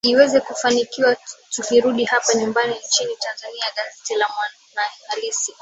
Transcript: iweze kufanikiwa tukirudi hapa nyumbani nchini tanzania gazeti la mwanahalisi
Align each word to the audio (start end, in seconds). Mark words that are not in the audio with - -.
iweze 0.07 0.39
kufanikiwa 0.41 1.15
tukirudi 1.51 2.03
hapa 2.05 2.33
nyumbani 2.35 2.75
nchini 2.87 3.15
tanzania 3.15 3.65
gazeti 3.75 4.15
la 4.15 4.27
mwanahalisi 4.27 5.49